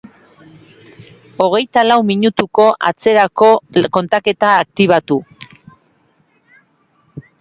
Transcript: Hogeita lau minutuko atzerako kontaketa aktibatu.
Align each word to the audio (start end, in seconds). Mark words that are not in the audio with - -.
Hogeita 1.43 1.83
lau 1.89 1.97
minutuko 2.07 2.65
atzerako 2.91 3.51
kontaketa 3.99 4.57
aktibatu. 4.65 5.19